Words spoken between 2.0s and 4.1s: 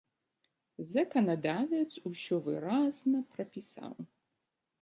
усё выразна прапісаў.